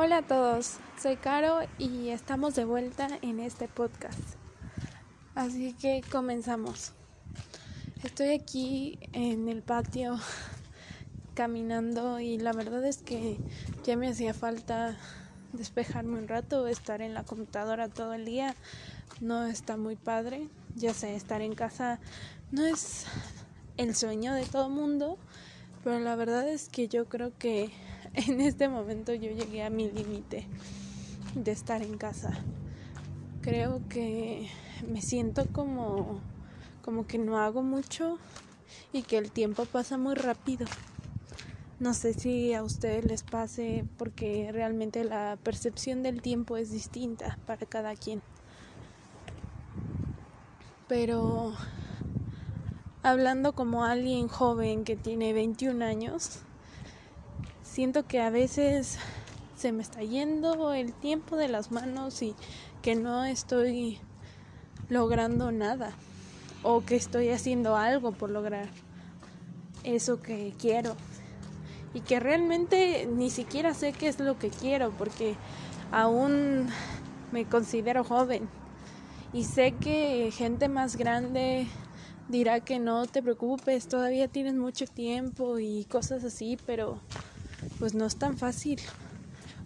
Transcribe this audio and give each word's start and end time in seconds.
Hola 0.00 0.18
a 0.18 0.22
todos, 0.22 0.76
soy 1.02 1.16
Caro 1.16 1.58
y 1.76 2.10
estamos 2.10 2.54
de 2.54 2.64
vuelta 2.64 3.08
en 3.20 3.40
este 3.40 3.66
podcast. 3.66 4.20
Así 5.34 5.72
que 5.72 6.04
comenzamos. 6.08 6.92
Estoy 8.04 8.28
aquí 8.28 9.00
en 9.12 9.48
el 9.48 9.60
patio 9.60 10.16
caminando 11.34 12.20
y 12.20 12.38
la 12.38 12.52
verdad 12.52 12.86
es 12.86 12.98
que 12.98 13.38
ya 13.82 13.96
me 13.96 14.06
hacía 14.06 14.34
falta 14.34 14.96
despejarme 15.52 16.16
un 16.16 16.28
rato, 16.28 16.68
estar 16.68 17.02
en 17.02 17.12
la 17.12 17.24
computadora 17.24 17.88
todo 17.88 18.14
el 18.14 18.24
día. 18.24 18.54
No 19.20 19.46
está 19.46 19.76
muy 19.76 19.96
padre. 19.96 20.46
Ya 20.76 20.94
sé, 20.94 21.16
estar 21.16 21.40
en 21.40 21.56
casa 21.56 21.98
no 22.52 22.64
es 22.64 23.04
el 23.76 23.96
sueño 23.96 24.32
de 24.34 24.46
todo 24.46 24.68
mundo, 24.68 25.18
pero 25.82 25.98
la 25.98 26.14
verdad 26.14 26.48
es 26.48 26.68
que 26.68 26.86
yo 26.86 27.08
creo 27.08 27.36
que 27.36 27.72
en 28.26 28.40
este 28.40 28.68
momento 28.68 29.14
yo 29.14 29.30
llegué 29.30 29.62
a 29.62 29.70
mi 29.70 29.90
límite 29.90 30.46
de 31.34 31.52
estar 31.52 31.82
en 31.82 31.96
casa. 31.98 32.32
Creo 33.42 33.80
que 33.88 34.48
me 34.90 35.02
siento 35.02 35.46
como 35.52 36.20
como 36.82 37.06
que 37.06 37.18
no 37.18 37.38
hago 37.38 37.62
mucho 37.62 38.18
y 38.92 39.02
que 39.02 39.18
el 39.18 39.30
tiempo 39.30 39.66
pasa 39.66 39.98
muy 39.98 40.14
rápido. 40.14 40.66
No 41.78 41.94
sé 41.94 42.12
si 42.14 42.54
a 42.54 42.64
ustedes 42.64 43.04
les 43.04 43.22
pase 43.22 43.84
porque 43.98 44.50
realmente 44.52 45.04
la 45.04 45.38
percepción 45.42 46.02
del 46.02 46.22
tiempo 46.22 46.56
es 46.56 46.72
distinta 46.72 47.38
para 47.46 47.66
cada 47.66 47.94
quien. 47.94 48.20
Pero 50.88 51.52
hablando 53.02 53.52
como 53.52 53.84
alguien 53.84 54.26
joven 54.26 54.84
que 54.84 54.96
tiene 54.96 55.34
21 55.34 55.84
años, 55.84 56.42
siento 57.78 58.08
que 58.08 58.20
a 58.20 58.28
veces 58.28 58.98
se 59.56 59.70
me 59.70 59.84
está 59.84 60.02
yendo 60.02 60.74
el 60.74 60.92
tiempo 60.92 61.36
de 61.36 61.46
las 61.46 61.70
manos 61.70 62.22
y 62.22 62.34
que 62.82 62.96
no 62.96 63.24
estoy 63.24 64.00
logrando 64.88 65.52
nada 65.52 65.92
o 66.64 66.84
que 66.84 66.96
estoy 66.96 67.28
haciendo 67.28 67.76
algo 67.76 68.10
por 68.10 68.30
lograr 68.30 68.66
eso 69.84 70.20
que 70.20 70.52
quiero 70.58 70.96
y 71.94 72.00
que 72.00 72.18
realmente 72.18 73.06
ni 73.06 73.30
siquiera 73.30 73.72
sé 73.74 73.92
qué 73.92 74.08
es 74.08 74.18
lo 74.18 74.40
que 74.40 74.50
quiero 74.50 74.90
porque 74.90 75.36
aún 75.92 76.66
me 77.30 77.44
considero 77.44 78.02
joven 78.02 78.48
y 79.32 79.44
sé 79.44 79.70
que 79.70 80.32
gente 80.32 80.68
más 80.68 80.96
grande 80.96 81.68
dirá 82.28 82.58
que 82.58 82.80
no 82.80 83.06
te 83.06 83.22
preocupes, 83.22 83.86
todavía 83.86 84.26
tienes 84.26 84.54
mucho 84.54 84.84
tiempo 84.88 85.60
y 85.60 85.84
cosas 85.84 86.24
así, 86.24 86.58
pero 86.66 87.00
pues 87.78 87.94
no 87.94 88.06
es 88.06 88.16
tan 88.16 88.36
fácil. 88.36 88.80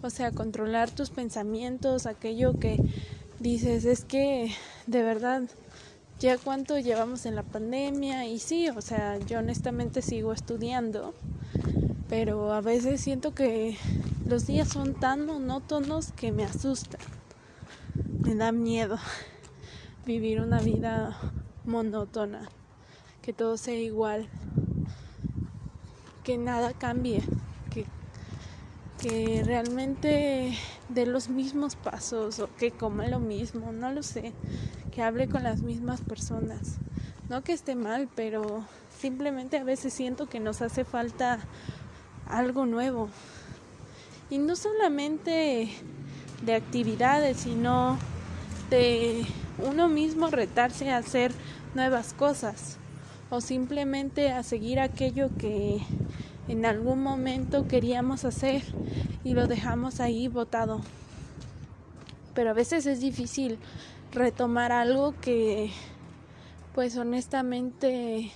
O 0.01 0.09
sea, 0.09 0.31
controlar 0.31 0.91
tus 0.91 1.09
pensamientos, 1.09 2.05
aquello 2.05 2.59
que 2.59 2.77
dices, 3.39 3.85
es 3.85 4.03
que 4.03 4.51
de 4.85 5.01
verdad, 5.01 5.43
ya 6.19 6.37
cuánto 6.37 6.77
llevamos 6.77 7.25
en 7.25 7.35
la 7.35 7.43
pandemia 7.43 8.25
y 8.25 8.39
sí, 8.39 8.69
o 8.69 8.81
sea, 8.81 9.17
yo 9.19 9.39
honestamente 9.39 10.01
sigo 10.01 10.33
estudiando, 10.33 11.13
pero 12.09 12.53
a 12.53 12.61
veces 12.61 13.01
siento 13.01 13.33
que 13.33 13.77
los 14.27 14.45
días 14.45 14.67
son 14.67 14.93
tan 14.93 15.25
monótonos 15.25 16.11
que 16.11 16.31
me 16.31 16.43
asustan. 16.43 17.01
Me 18.21 18.35
da 18.35 18.51
miedo 18.51 18.97
vivir 20.05 20.41
una 20.41 20.59
vida 20.59 21.17
monótona, 21.65 22.49
que 23.21 23.31
todo 23.31 23.57
sea 23.57 23.79
igual, 23.79 24.27
que 26.23 26.37
nada 26.37 26.73
cambie 26.73 27.21
que 29.03 29.43
realmente 29.45 30.57
dé 30.87 31.05
los 31.05 31.27
mismos 31.27 31.75
pasos 31.75 32.39
o 32.39 32.49
que 32.55 32.71
coma 32.71 33.05
lo 33.09 33.19
mismo, 33.19 33.73
no 33.73 33.91
lo 33.91 34.01
sé, 34.01 34.31
que 34.95 35.01
hable 35.01 35.27
con 35.27 35.43
las 35.43 35.61
mismas 35.61 35.99
personas. 35.99 36.77
No 37.27 37.43
que 37.43 37.51
esté 37.51 37.75
mal, 37.75 38.07
pero 38.15 38.63
simplemente 38.97 39.57
a 39.57 39.65
veces 39.65 39.93
siento 39.93 40.29
que 40.29 40.39
nos 40.39 40.61
hace 40.61 40.85
falta 40.85 41.39
algo 42.29 42.65
nuevo. 42.65 43.09
Y 44.29 44.37
no 44.37 44.55
solamente 44.55 45.69
de 46.41 46.55
actividades, 46.55 47.37
sino 47.37 47.97
de 48.69 49.25
uno 49.57 49.89
mismo 49.89 50.27
retarse 50.27 50.91
a 50.91 50.97
hacer 50.97 51.33
nuevas 51.75 52.13
cosas 52.13 52.77
o 53.29 53.41
simplemente 53.41 54.31
a 54.31 54.43
seguir 54.43 54.79
aquello 54.79 55.29
que 55.37 55.81
en 56.47 56.65
algún 56.65 57.01
momento 57.01 57.67
queríamos 57.67 58.25
hacer 58.25 58.63
y 59.23 59.33
lo 59.33 59.47
dejamos 59.47 59.99
ahí 59.99 60.27
botado. 60.27 60.81
Pero 62.33 62.49
a 62.49 62.53
veces 62.53 62.85
es 62.85 62.99
difícil 62.99 63.59
retomar 64.11 64.71
algo 64.71 65.13
que 65.21 65.71
pues 66.73 66.97
honestamente 66.97 68.31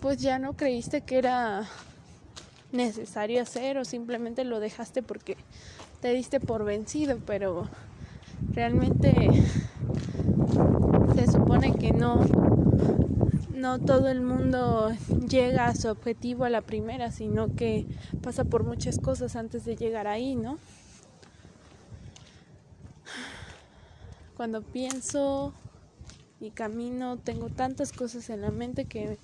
pues 0.00 0.18
ya 0.18 0.38
no 0.38 0.54
creíste 0.54 1.02
que 1.02 1.18
era 1.18 1.68
necesario 2.72 3.42
hacer 3.42 3.78
o 3.78 3.84
simplemente 3.84 4.44
lo 4.44 4.58
dejaste 4.58 5.02
porque 5.02 5.36
te 6.00 6.12
diste 6.12 6.40
por 6.40 6.64
vencido, 6.64 7.18
pero 7.24 7.68
realmente 8.52 9.14
se 11.14 11.30
supone 11.30 11.74
que 11.74 11.92
no 11.92 12.51
no 13.62 13.78
todo 13.78 14.08
el 14.08 14.20
mundo 14.20 14.90
llega 15.28 15.68
a 15.68 15.76
su 15.76 15.86
objetivo 15.86 16.44
a 16.44 16.50
la 16.50 16.62
primera, 16.62 17.12
sino 17.12 17.54
que 17.54 17.86
pasa 18.20 18.42
por 18.42 18.64
muchas 18.64 18.98
cosas 18.98 19.36
antes 19.36 19.64
de 19.64 19.76
llegar 19.76 20.08
ahí, 20.08 20.34
¿no? 20.34 20.58
Cuando 24.36 24.62
pienso 24.62 25.54
y 26.40 26.50
camino, 26.50 27.18
tengo 27.18 27.50
tantas 27.50 27.92
cosas 27.92 28.30
en 28.30 28.40
la 28.40 28.50
mente 28.50 28.86
que 28.86 29.16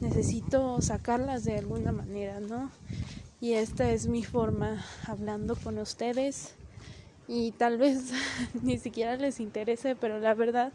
necesito 0.00 0.82
sacarlas 0.82 1.44
de 1.44 1.58
alguna 1.58 1.92
manera, 1.92 2.40
¿no? 2.40 2.72
Y 3.40 3.52
esta 3.52 3.92
es 3.92 4.08
mi 4.08 4.24
forma 4.24 4.84
hablando 5.06 5.54
con 5.54 5.78
ustedes 5.78 6.56
y 7.28 7.52
tal 7.52 7.76
vez 7.76 8.10
ni 8.62 8.78
siquiera 8.78 9.16
les 9.16 9.38
interese, 9.38 9.94
pero 9.94 10.18
la 10.18 10.34
verdad 10.34 10.72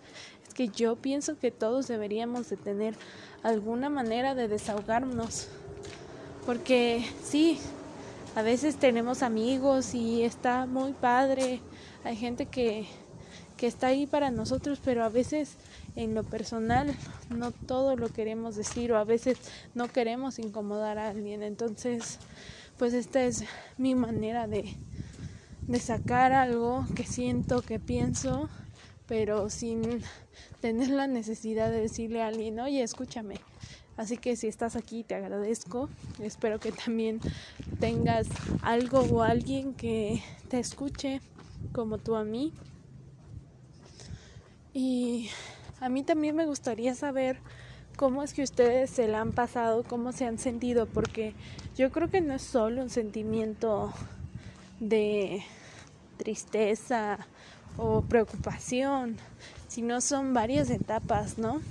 que 0.54 0.70
yo 0.70 0.96
pienso 0.96 1.38
que 1.38 1.52
todos 1.52 1.88
deberíamos 1.88 2.50
de 2.50 2.58
tener 2.58 2.96
alguna 3.42 3.90
manera 3.90 4.36
de 4.36 4.48
desahogarnos. 4.48 5.48
Porque 6.46 7.04
sí, 7.24 7.60
a 8.36 8.44
veces 8.44 8.76
tenemos 8.76 9.24
amigos 9.24 9.96
y 9.96 10.24
está 10.24 10.66
muy 10.66 10.94
padre. 10.94 11.60
Hay 12.04 12.16
gente 12.16 12.46
que, 12.46 12.86
que 13.58 13.66
está 13.68 13.88
ahí 13.88 14.06
para 14.06 14.30
nosotros, 14.30 14.80
pero 14.84 15.04
a 15.04 15.10
veces 15.10 15.56
en 15.96 16.14
lo 16.14 16.24
personal 16.24 16.94
no 17.30 17.52
todo 17.52 17.96
lo 17.96 18.10
queremos 18.10 18.56
decir 18.56 18.92
o 18.92 18.98
a 18.98 19.04
veces 19.04 19.38
no 19.74 19.88
queremos 19.88 20.38
incomodar 20.38 21.00
a 21.00 21.10
alguien. 21.10 21.42
Entonces, 21.42 22.20
pues 22.78 22.94
esta 22.94 23.24
es 23.24 23.46
mi 23.78 23.96
manera 23.96 24.48
de, 24.48 24.76
de 25.68 25.80
sacar 25.80 26.34
algo 26.34 26.86
que 26.96 27.04
siento, 27.04 27.62
que 27.62 27.80
pienso 27.80 28.50
pero 29.08 29.50
sin 29.50 30.02
tener 30.62 30.90
la 30.90 31.08
necesidad 31.08 31.70
de 31.70 31.82
decirle 31.82 32.22
a 32.22 32.28
alguien, 32.28 32.60
oye, 32.60 32.82
escúchame. 32.82 33.36
Así 33.98 34.18
que 34.18 34.36
si 34.36 34.48
estás 34.48 34.76
aquí, 34.76 35.04
te 35.04 35.16
agradezco. 35.16 35.90
Espero 36.20 36.60
que 36.60 36.72
también 36.72 37.20
tengas 37.80 38.28
algo 38.62 39.02
o 39.02 39.22
alguien 39.22 39.74
que 39.74 40.24
te 40.48 40.60
escuche 40.60 41.22
como 41.74 41.98
tú 41.98 42.16
a 42.16 42.24
mí. 42.24 42.54
Y 44.74 45.30
a 45.80 45.90
mí 45.90 46.02
también 46.02 46.36
me 46.36 46.48
gustaría 46.48 46.96
saber 46.96 47.38
cómo 47.96 48.24
es 48.24 48.34
que 48.34 48.42
ustedes 48.42 48.90
se 48.90 49.08
la 49.08 49.22
han 49.22 49.32
pasado, 49.32 49.84
cómo 49.84 50.12
se 50.12 50.26
han 50.26 50.40
sentido, 50.40 50.88
porque 50.88 51.36
yo 51.76 51.92
creo 51.92 52.10
que 52.10 52.22
no 52.22 52.34
es 52.34 52.42
solo 52.42 52.82
un 52.82 52.90
sentimiento 52.90 53.94
de 54.90 55.44
tristeza 56.18 57.20
o 57.78 58.02
preocupación, 58.02 59.18
sino 59.68 60.02
son 60.02 60.34
varias 60.34 60.70
etapas, 60.70 61.38
¿no? 61.38 61.62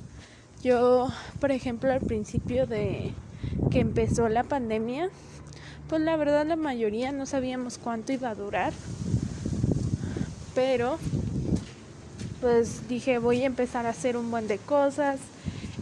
Yo, 0.62 1.08
por 1.40 1.52
ejemplo, 1.52 1.92
al 1.92 2.00
principio 2.00 2.66
de 2.66 3.12
que 3.70 3.80
empezó 3.80 4.28
la 4.28 4.44
pandemia, 4.44 5.10
pues 5.88 6.00
la 6.00 6.16
verdad 6.16 6.46
la 6.46 6.56
mayoría 6.56 7.12
no 7.12 7.26
sabíamos 7.26 7.78
cuánto 7.78 8.12
iba 8.12 8.30
a 8.30 8.34
durar, 8.34 8.72
pero 10.54 10.98
pues 12.40 12.88
dije 12.88 13.18
voy 13.18 13.42
a 13.42 13.46
empezar 13.46 13.86
a 13.86 13.90
hacer 13.90 14.16
un 14.16 14.30
buen 14.30 14.48
de 14.48 14.58
cosas, 14.58 15.20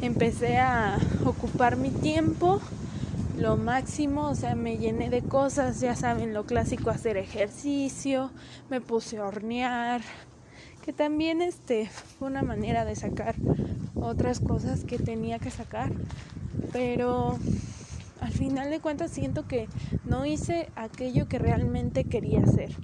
empecé 0.03 0.59
a 0.59 0.99
ocupar 1.25 1.77
mi 1.77 1.91
tiempo 1.91 2.61
lo 3.41 3.57
máximo, 3.57 4.29
o 4.29 4.35
sea, 4.35 4.55
me 4.55 4.77
llené 4.77 5.09
de 5.09 5.23
cosas, 5.23 5.81
ya 5.81 5.97
saben, 5.97 6.35
lo 6.35 6.45
clásico, 6.45 6.91
hacer 6.91 7.17
ejercicio, 7.17 8.31
me 8.69 8.83
puse 8.83 9.17
a 9.17 9.25
hornear, 9.25 10.03
que 10.85 10.93
también 10.93 11.41
este 11.41 11.89
fue 11.89 12.29
una 12.29 12.43
manera 12.43 12.85
de 12.85 12.95
sacar 12.97 13.35
otras 13.95 14.41
cosas 14.41 14.85
que 14.85 14.99
tenía 14.99 15.39
que 15.39 15.51
sacar, 15.51 15.91
pero 16.71 17.39
al 18.21 18.33
final 18.33 18.69
de 18.69 18.81
cuentas 18.81 19.11
siento 19.11 19.49
que 19.49 19.69
no 20.05 20.27
hice 20.27 20.69
aquello 20.77 21.27
que 21.27 21.39
realmente 21.39 22.05
quería 22.05 22.41
hacer. 22.43 22.77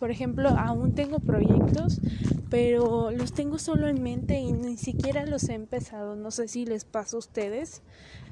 Por 0.00 0.10
ejemplo, 0.10 0.48
aún 0.48 0.94
tengo 0.94 1.20
proyectos, 1.20 2.00
pero 2.48 3.10
los 3.10 3.34
tengo 3.34 3.58
solo 3.58 3.86
en 3.86 4.02
mente 4.02 4.40
y 4.40 4.50
ni 4.52 4.78
siquiera 4.78 5.26
los 5.26 5.46
he 5.50 5.54
empezado. 5.54 6.16
No 6.16 6.30
sé 6.30 6.48
si 6.48 6.64
les 6.64 6.86
pasa 6.86 7.16
a 7.16 7.18
ustedes, 7.18 7.82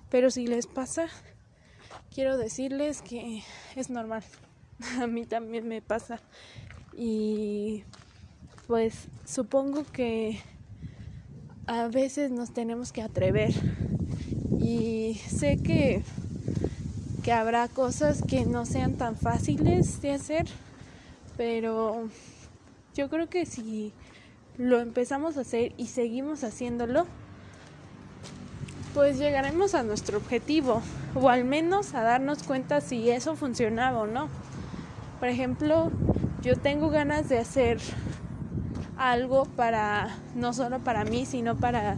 pero 0.08 0.30
si 0.30 0.46
les 0.46 0.66
pasa, 0.66 1.08
quiero 2.12 2.38
decirles 2.38 3.02
que 3.02 3.42
es 3.76 3.90
normal. 3.90 4.24
A 4.98 5.06
mí 5.06 5.26
también 5.26 5.68
me 5.68 5.82
pasa. 5.82 6.20
Y 6.96 7.84
pues 8.66 9.08
supongo 9.26 9.84
que 9.84 10.40
a 11.66 11.88
veces 11.88 12.30
nos 12.30 12.52
tenemos 12.54 12.92
que 12.92 13.02
atrever. 13.02 13.52
Y 14.58 15.20
sé 15.28 15.58
que, 15.58 16.02
que 17.22 17.32
habrá 17.32 17.68
cosas 17.68 18.22
que 18.22 18.46
no 18.46 18.64
sean 18.64 18.94
tan 18.94 19.16
fáciles 19.16 20.00
de 20.00 20.12
hacer 20.12 20.46
pero 21.38 22.08
yo 22.94 23.08
creo 23.08 23.30
que 23.30 23.46
si 23.46 23.92
lo 24.58 24.80
empezamos 24.80 25.38
a 25.38 25.42
hacer 25.42 25.72
y 25.78 25.86
seguimos 25.86 26.42
haciéndolo, 26.42 27.06
pues 28.92 29.18
llegaremos 29.18 29.76
a 29.76 29.84
nuestro 29.84 30.18
objetivo 30.18 30.82
o 31.14 31.28
al 31.28 31.44
menos 31.44 31.94
a 31.94 32.02
darnos 32.02 32.42
cuenta 32.42 32.80
si 32.80 33.08
eso 33.08 33.36
funcionaba 33.36 34.00
o 34.00 34.06
no. 34.08 34.28
Por 35.20 35.28
ejemplo, 35.28 35.92
yo 36.42 36.56
tengo 36.56 36.90
ganas 36.90 37.28
de 37.28 37.38
hacer 37.38 37.78
algo 38.96 39.44
para 39.44 40.16
no 40.34 40.52
solo 40.52 40.80
para 40.80 41.04
mí, 41.04 41.24
sino 41.24 41.56
para 41.56 41.96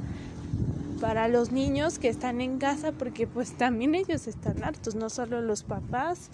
para 1.01 1.29
los 1.29 1.51
niños 1.51 1.99
que 1.99 2.09
están 2.09 2.43
en 2.43 2.59
casa 2.59 2.93
porque 2.93 3.27
pues 3.27 3.57
también 3.57 3.95
ellos 3.95 4.27
están 4.27 4.63
hartos, 4.63 4.95
no 4.95 5.09
solo 5.09 5.41
los 5.41 5.63
papás. 5.63 6.29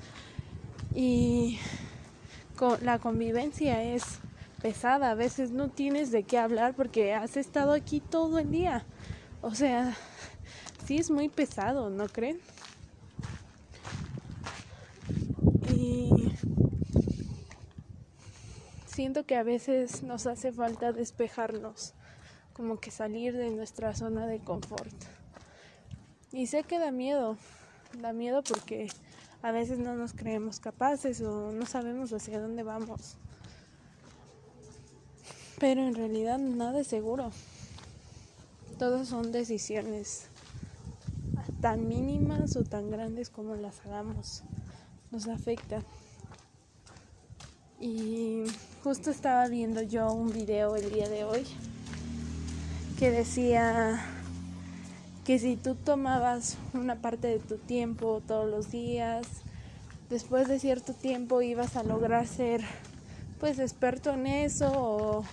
Y 0.93 1.61
la 2.83 2.99
convivencia 2.99 3.83
es 3.83 4.21
pesada, 4.63 5.11
a 5.11 5.15
veces 5.15 5.51
no 5.51 5.69
tienes 5.69 6.11
de 6.11 6.23
qué 6.23 6.39
hablar 6.39 6.75
porque 6.75 7.15
has 7.15 7.37
estado 7.37 7.73
aquí 7.73 8.01
todo 8.01 8.39
el 8.39 8.51
día. 8.51 8.85
O 9.43 9.55
sea, 9.55 9.95
sí 10.87 10.99
es 10.99 11.11
muy 11.11 11.29
pesado, 11.29 11.91
¿no 11.91 12.09
creen? 12.09 12.41
Y 15.75 16.33
siento 18.87 19.27
que 19.27 19.37
a 19.37 19.43
veces 19.43 20.03
nos 20.03 20.27
hace 20.27 20.53
falta 20.53 20.93
despejarnos, 20.93 21.93
como 22.55 22.81
que 22.81 22.91
salir 22.91 23.37
de 23.37 23.51
nuestra 23.51 23.95
zona 23.95 24.27
de 24.27 24.41
confort. 24.41 24.95
Y 26.33 26.47
sé 26.47 26.65
que 26.65 26.79
da 26.79 26.91
miedo, 26.91 27.37
da 28.01 28.13
miedo 28.13 28.43
porque 28.43 28.89
a 29.47 29.53
veces 29.53 29.79
no 29.79 29.95
nos 29.95 30.13
creemos 30.13 30.59
capaces 30.59 31.21
o 31.21 31.53
no 31.53 31.67
sabemos 31.67 32.13
hacia 32.13 32.41
dónde 32.41 32.65
vamos. 32.65 33.15
Pero 35.61 35.87
en 35.87 35.95
realidad 35.95 36.37
nada 36.39 36.81
es 36.81 36.89
seguro. 36.89 37.31
Todas 38.77 39.07
son 39.07 39.31
decisiones 39.31 40.27
tan 41.61 41.87
mínimas 41.87 42.57
o 42.57 42.65
tan 42.65 42.91
grandes 42.91 43.31
como 43.31 43.55
las 43.55 43.87
hagamos. 43.87 44.43
Nos 45.13 45.29
afectan. 45.29 45.85
Y 47.81 48.47
justo 48.83 49.13
estaba 49.13 49.47
viendo 49.47 49.81
yo 49.81 50.13
un 50.13 50.33
video 50.33 50.75
el 50.75 50.91
día 50.93 51.09
de 51.09 51.23
hoy 51.23 51.47
que 52.99 53.13
decía 53.13 54.05
que 55.27 55.41
si 55.41 55.57
tú 55.57 55.75
tomabas 55.75 56.57
una 56.73 57.03
parte 57.03 57.27
de 57.27 57.41
tu 57.41 57.57
tiempo 57.57 58.23
todos 58.25 58.49
los 58.49 58.71
días, 58.71 59.27
después 60.09 60.47
de 60.47 60.61
cierto 60.61 60.93
tiempo 60.93 61.43
ibas 61.43 61.77
a 61.77 61.83
lograr 61.83 62.29
ser 62.29 62.61
pues 63.41 63.59
experto 63.59 64.13
en 64.13 64.29
eso 64.29 64.71
o 64.73 65.25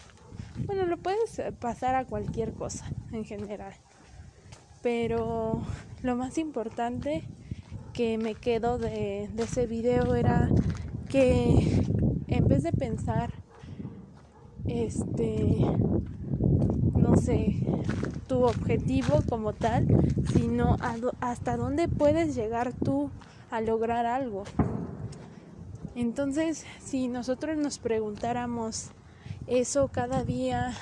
bueno, 0.65 0.87
lo 0.87 0.97
puedes 0.97 1.39
pasar 1.59 1.93
a 1.93 2.05
cualquier 2.05 2.53
cosa 2.53 2.85
en 3.11 3.23
general. 3.23 3.73
Pero 4.81 5.61
lo 6.01 6.15
más 6.15 6.39
importante 6.39 7.23
que 7.93 8.17
me 8.17 8.33
quedo 8.33 8.79
de, 8.79 9.29
de 9.31 9.43
ese 9.43 9.67
video 9.67 10.15
era 10.15 10.49
que 11.07 11.83
en 12.27 12.47
vez 12.47 12.63
de 12.63 12.71
pensar 12.71 13.31
este 14.65 15.57
tu 18.27 18.43
objetivo 18.43 19.23
como 19.29 19.53
tal, 19.53 19.87
sino 20.33 20.77
hasta 21.19 21.57
dónde 21.57 21.87
puedes 21.87 22.35
llegar 22.35 22.73
tú 22.73 23.09
a 23.51 23.61
lograr 23.61 24.05
algo. 24.05 24.43
Entonces, 25.95 26.65
si 26.83 27.07
nosotros 27.07 27.57
nos 27.57 27.77
preguntáramos 27.77 28.89
eso 29.45 29.89
cada 29.89 30.23
día, 30.23 30.73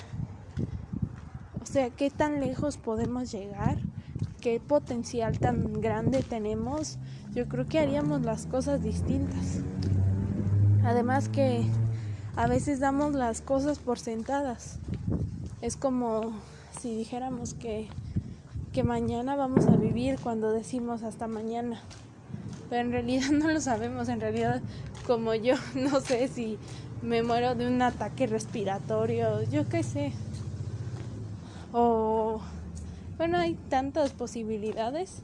o 1.61 1.65
sea, 1.65 1.89
¿qué 1.89 2.09
tan 2.09 2.39
lejos 2.39 2.77
podemos 2.77 3.31
llegar? 3.31 3.77
¿Qué 4.39 4.59
potencial 4.59 5.37
tan 5.37 5.73
grande 5.81 6.23
tenemos? 6.23 6.97
Yo 7.33 7.47
creo 7.47 7.67
que 7.67 7.79
haríamos 7.79 8.21
las 8.21 8.45
cosas 8.45 8.81
distintas. 8.81 9.59
Además 10.83 11.29
que 11.29 11.65
a 12.35 12.47
veces 12.47 12.79
damos 12.79 13.13
las 13.13 13.41
cosas 13.41 13.79
por 13.79 13.99
sentadas. 13.99 14.79
Es 15.61 15.77
como 15.77 16.33
si 16.79 16.95
dijéramos 16.95 17.53
que, 17.53 17.87
que 18.73 18.83
mañana 18.83 19.35
vamos 19.35 19.67
a 19.67 19.75
vivir 19.75 20.17
cuando 20.19 20.51
decimos 20.51 21.03
hasta 21.03 21.27
mañana. 21.27 21.79
Pero 22.69 22.81
en 22.81 22.91
realidad 22.91 23.29
no 23.31 23.47
lo 23.51 23.61
sabemos, 23.61 24.09
en 24.09 24.21
realidad 24.21 24.59
como 25.05 25.35
yo 25.35 25.55
no 25.75 26.01
sé 26.01 26.27
si 26.27 26.57
me 27.03 27.21
muero 27.21 27.53
de 27.53 27.67
un 27.67 27.79
ataque 27.83 28.25
respiratorio, 28.25 29.43
yo 29.51 29.69
qué 29.69 29.83
sé. 29.83 30.13
O 31.73 32.41
bueno, 33.17 33.37
hay 33.37 33.53
tantas 33.69 34.13
posibilidades. 34.13 35.21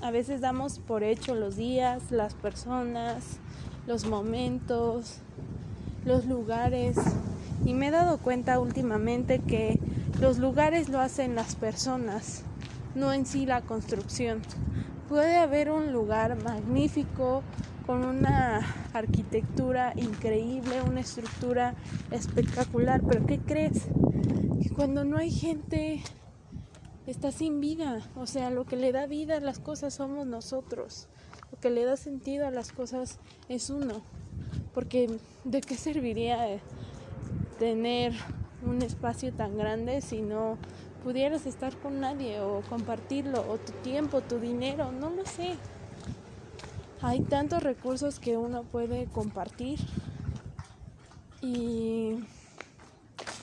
A 0.00 0.10
veces 0.10 0.40
damos 0.40 0.78
por 0.78 1.02
hecho 1.02 1.34
los 1.34 1.56
días, 1.56 2.10
las 2.10 2.32
personas, 2.32 3.36
los 3.86 4.06
momentos, 4.06 5.18
los 6.06 6.24
lugares 6.24 6.96
y 7.64 7.74
me 7.74 7.88
he 7.88 7.90
dado 7.90 8.18
cuenta 8.18 8.58
últimamente 8.58 9.38
que 9.40 9.78
los 10.20 10.38
lugares 10.38 10.88
lo 10.88 11.00
hacen 11.00 11.34
las 11.34 11.54
personas, 11.54 12.44
no 12.94 13.12
en 13.12 13.26
sí 13.26 13.46
la 13.46 13.62
construcción. 13.62 14.42
Puede 15.08 15.36
haber 15.36 15.70
un 15.70 15.92
lugar 15.92 16.42
magnífico 16.42 17.42
con 17.86 18.04
una 18.04 18.60
arquitectura 18.92 19.92
increíble, 19.96 20.82
una 20.82 21.00
estructura 21.00 21.74
espectacular, 22.10 23.02
pero 23.08 23.26
¿qué 23.26 23.38
crees? 23.38 23.86
Que 24.62 24.70
cuando 24.70 25.04
no 25.04 25.18
hay 25.18 25.30
gente 25.30 26.02
está 27.06 27.32
sin 27.32 27.60
vida, 27.60 28.00
o 28.16 28.26
sea, 28.26 28.50
lo 28.50 28.64
que 28.64 28.76
le 28.76 28.92
da 28.92 29.06
vida 29.06 29.38
a 29.38 29.40
las 29.40 29.58
cosas 29.58 29.94
somos 29.94 30.26
nosotros, 30.26 31.08
lo 31.50 31.58
que 31.58 31.70
le 31.70 31.84
da 31.84 31.96
sentido 31.96 32.46
a 32.46 32.50
las 32.50 32.72
cosas 32.72 33.18
es 33.48 33.70
uno, 33.70 34.02
porque 34.72 35.10
¿de 35.44 35.60
qué 35.60 35.76
serviría? 35.76 36.60
Tener 37.62 38.12
un 38.66 38.82
espacio 38.82 39.32
tan 39.32 39.56
grande 39.56 40.00
si 40.00 40.20
no 40.20 40.58
pudieras 41.04 41.46
estar 41.46 41.76
con 41.76 42.00
nadie 42.00 42.40
o 42.40 42.60
compartirlo 42.62 43.40
o 43.48 43.56
tu 43.56 43.70
tiempo, 43.84 44.20
tu 44.20 44.40
dinero, 44.40 44.90
no 44.90 45.10
lo 45.10 45.24
sé. 45.24 45.54
Hay 47.02 47.20
tantos 47.20 47.62
recursos 47.62 48.18
que 48.18 48.36
uno 48.36 48.64
puede 48.64 49.06
compartir 49.06 49.78
y 51.40 52.16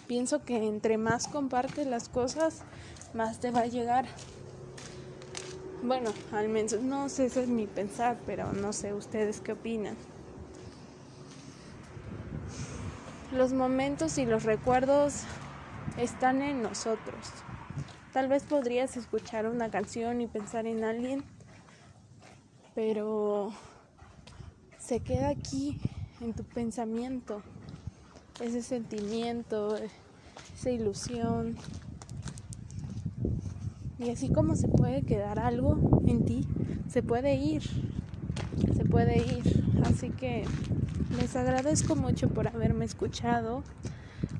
pienso 0.05 0.43
que 0.43 0.67
entre 0.67 0.97
más 0.97 1.29
compartes 1.29 1.87
las 1.87 2.09
cosas, 2.09 2.63
más 3.13 3.39
te 3.39 3.51
va 3.51 3.61
a 3.61 3.67
llegar. 3.67 4.05
Bueno, 5.81 6.11
al 6.33 6.49
menos 6.49 6.73
no 6.81 7.07
sé, 7.07 7.27
ese 7.27 7.43
es 7.43 7.47
mi 7.47 7.67
pensar, 7.67 8.17
pero 8.25 8.51
no 8.51 8.73
sé 8.73 8.93
ustedes 8.93 9.39
qué 9.39 9.53
opinan. 9.53 9.95
Los 13.31 13.53
momentos 13.53 14.17
y 14.17 14.25
los 14.25 14.43
recuerdos 14.43 15.21
están 15.97 16.41
en 16.41 16.63
nosotros. 16.63 17.27
Tal 18.11 18.27
vez 18.27 18.41
podrías 18.41 18.97
escuchar 18.97 19.45
una 19.45 19.69
canción 19.69 20.19
y 20.19 20.25
pensar 20.25 20.65
en 20.65 20.83
alguien, 20.83 21.23
pero 22.73 23.51
se 24.79 25.01
queda 25.01 25.29
aquí 25.29 25.79
en 26.21 26.33
tu 26.33 26.43
pensamiento, 26.43 27.43
ese 28.41 28.63
sentimiento, 28.63 29.77
esa 30.55 30.71
ilusión. 30.71 31.55
Y 33.99 34.09
así 34.09 34.33
como 34.33 34.55
se 34.55 34.67
puede 34.67 35.03
quedar 35.03 35.37
algo 35.37 36.01
en 36.07 36.25
ti, 36.25 36.47
se 36.87 37.03
puede 37.03 37.35
ir, 37.35 37.61
se 38.75 38.85
puede 38.85 39.17
ir. 39.17 39.65
Así 39.85 40.09
que 40.09 40.45
les 41.17 41.35
agradezco 41.35 41.95
mucho 41.95 42.29
por 42.29 42.47
haberme 42.47 42.85
escuchado. 42.85 43.63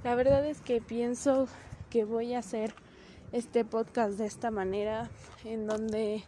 La 0.03 0.15
verdad 0.15 0.45
es 0.45 0.61
que 0.61 0.81
pienso 0.81 1.47
que 1.89 2.05
voy 2.05 2.33
a 2.33 2.39
hacer 2.39 2.73
este 3.31 3.65
podcast 3.65 4.17
de 4.17 4.25
esta 4.25 4.51
manera, 4.51 5.09
en 5.43 5.67
donde 5.67 6.23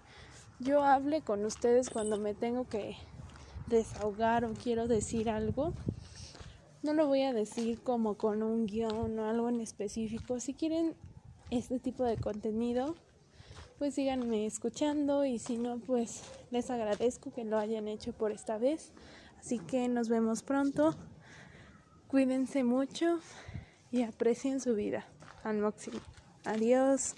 yo 0.60 0.84
hable 0.84 1.22
con 1.22 1.46
ustedes 1.46 1.90
cuando 1.90 2.18
me 2.18 2.34
tengo 2.34 2.68
que 2.68 2.96
desahogar 3.68 4.46
o 4.46 4.54
quiero 4.54 4.88
decir 4.88 5.30
algo. 5.30 5.74
No 6.84 6.94
lo 6.94 7.08
voy 7.08 7.22
a 7.22 7.34
decir 7.34 7.80
como 7.82 8.16
con 8.16 8.42
un 8.42 8.66
guion 8.66 9.20
o 9.20 9.26
algo 9.26 9.50
en 9.50 9.62
específico. 9.62 10.40
Si 10.40 10.54
quieren 10.54 10.96
este 11.52 11.80
tipo 11.80 12.04
de 12.04 12.18
contenido, 12.18 12.96
pues 13.78 13.96
síganme 13.96 14.46
escuchando 14.46 15.26
y 15.26 15.38
si 15.38 15.58
no, 15.58 15.78
pues 15.78 16.24
les 16.50 16.70
agradezco 16.72 17.32
que 17.32 17.46
lo 17.46 17.58
hayan 17.60 17.88
hecho 17.88 18.14
por 18.14 18.32
esta 18.32 18.58
vez. 18.58 18.92
Así 19.42 19.58
que 19.58 19.88
nos 19.88 20.08
vemos 20.08 20.44
pronto. 20.44 20.96
Cuídense 22.08 22.64
mucho 22.64 23.20
y 23.92 24.04
aprecien 24.04 24.62
su 24.62 24.76
vida 24.76 25.06
al 25.44 25.58
máximo. 25.58 26.00
Adiós. 26.46 27.16